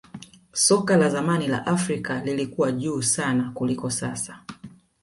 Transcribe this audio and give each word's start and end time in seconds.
soka 0.53 0.97
la 0.97 1.09
zamani 1.09 1.47
la 1.47 1.65
afrika 1.65 2.23
lilikuwa 2.23 2.71
juu 2.71 3.01
sana 3.01 3.51
kuliko 3.51 3.89
sasa 3.89 4.43